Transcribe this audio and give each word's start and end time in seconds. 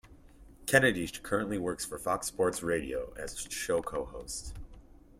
Kennedy 0.65 1.07
currently 1.21 1.59
works 1.59 1.85
for 1.85 1.99
Fox 1.99 2.25
Sports 2.25 2.63
Radio 2.63 3.13
as 3.17 3.39
show 3.51 3.83
co-host. 3.83 4.55